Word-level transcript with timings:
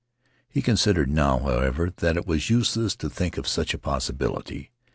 He 0.49 0.63
considered, 0.63 1.11
now, 1.11 1.37
however, 1.37 1.91
that 1.97 2.17
it 2.17 2.25
was 2.25 2.49
useless 2.49 2.95
to 2.95 3.07
think 3.07 3.37
of 3.37 3.47
such 3.47 3.75
a 3.75 3.77
possibility. 3.77 4.71